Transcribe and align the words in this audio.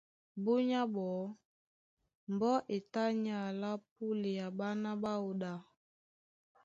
Búnyá 0.43 0.81
ɓɔɔ́ 0.93 1.25
mbɔ́ 2.33 2.53
e 2.75 2.77
tá 2.91 3.03
ní 3.21 3.29
alá 3.45 3.71
púlea 3.95 4.47
ɓána 4.57 4.91
ɓáō 5.01 5.29
ɗá. 5.41 5.51